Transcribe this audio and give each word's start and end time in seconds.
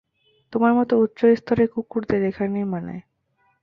তোমার 0.53 0.73
মতো 0.73 0.93
উচ্চ 0.97 1.19
স্তরের 1.35 1.67
কুকুরদের 1.73 2.21
এখানেই 2.23 2.65
মানায়। 2.65 3.03